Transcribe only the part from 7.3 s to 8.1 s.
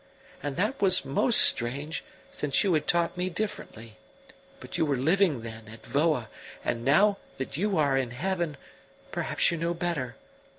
that you are in